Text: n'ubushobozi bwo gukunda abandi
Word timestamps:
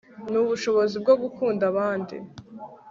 n'ubushobozi 0.31 0.95
bwo 1.03 1.13
gukunda 1.21 1.63
abandi 1.71 2.15